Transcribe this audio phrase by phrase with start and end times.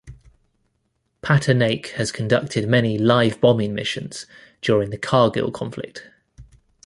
[1.21, 4.25] Patnaik has conducted many live bombing missions
[4.59, 6.09] during Kargil conflict.